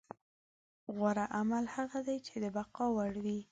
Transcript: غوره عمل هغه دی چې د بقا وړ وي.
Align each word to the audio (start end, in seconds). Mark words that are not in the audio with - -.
غوره 0.95 1.25
عمل 1.37 1.65
هغه 1.75 1.99
دی 2.07 2.17
چې 2.27 2.35
د 2.43 2.45
بقا 2.55 2.85
وړ 2.95 3.13
وي. 3.25 3.39